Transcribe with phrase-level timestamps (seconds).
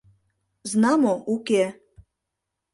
[0.71, 1.63] —Знамо, уке.